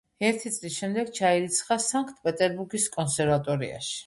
[0.27, 3.97] ერთი წლის შემდეგ ჩაირიცხა სანქტ-პეტერბურგის კონსერვატორიაში.